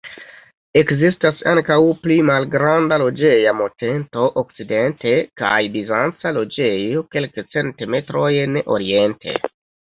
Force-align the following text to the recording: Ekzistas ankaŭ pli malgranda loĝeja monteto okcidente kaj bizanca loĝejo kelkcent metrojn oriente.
Ekzistas 0.79 1.41
ankaŭ 1.49 1.75
pli 2.05 2.15
malgranda 2.29 2.97
loĝeja 3.01 3.53
monteto 3.57 4.23
okcidente 4.43 5.13
kaj 5.43 5.61
bizanca 5.77 6.33
loĝejo 6.39 7.05
kelkcent 7.17 7.85
metrojn 7.97 8.59
oriente. 8.79 9.37